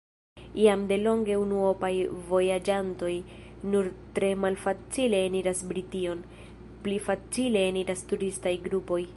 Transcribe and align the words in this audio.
Jam 0.59 0.83
delonge 0.91 1.35
unuopaj 1.41 1.91
vojaĝantoj 2.31 3.13
nur 3.73 3.91
tre 4.17 4.31
malfacile 4.47 5.23
eniras 5.29 5.63
Brition: 5.73 6.25
pli 6.87 6.99
facile 7.11 7.67
eniras 7.73 8.07
turistaj 8.13 8.57
grupoj. 8.69 9.03